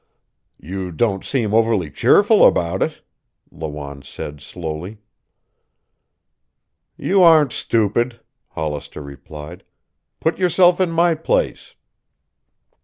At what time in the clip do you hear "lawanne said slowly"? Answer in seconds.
3.51-4.97